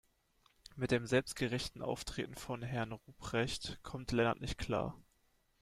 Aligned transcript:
Mit 0.75 0.89
dem 0.89 1.05
selbstgerechten 1.05 1.83
Auftreten 1.83 2.33
von 2.33 2.63
Herrn 2.63 2.91
Ruprecht 2.93 3.77
kommt 3.83 4.11
Lennart 4.11 4.41
nicht 4.41 4.57
klar. 4.57 4.99